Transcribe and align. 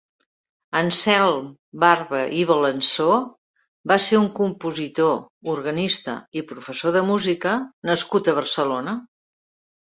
Anselm 0.77 1.49
Barba 1.83 2.21
i 2.37 2.45
Balansó 2.51 3.09
va 3.91 3.97
ser 4.07 4.19
un 4.21 4.25
compositor, 4.39 5.13
organista 5.57 6.17
i 6.43 6.45
professor 6.53 6.97
de 6.97 7.05
música 7.11 7.55
nascut 7.91 8.33
a 8.33 8.37
Barcelona. 8.41 8.97